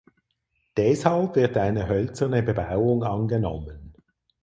[0.77, 3.93] Deshalb wird eine hölzerne Bebauung angenommen.